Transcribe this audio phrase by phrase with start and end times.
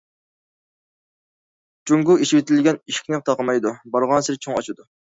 [1.91, 4.93] جۇڭگو ئېچىۋېتىلگەن ئىشىكنى تاقىمايدۇ، بارغانسېرى چوڭ ئاچىدۇ.